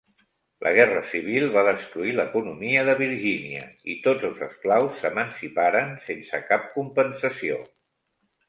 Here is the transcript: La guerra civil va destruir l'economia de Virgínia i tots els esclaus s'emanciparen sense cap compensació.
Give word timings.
La 0.67 0.69
guerra 0.75 1.01
civil 1.09 1.43
va 1.55 1.63
destruir 1.67 2.13
l'economia 2.19 2.87
de 2.89 2.95
Virgínia 3.01 3.61
i 3.95 3.99
tots 4.07 4.27
els 4.31 4.41
esclaus 4.49 4.97
s'emanciparen 5.05 5.95
sense 6.09 6.45
cap 6.51 6.67
compensació. 6.81 7.63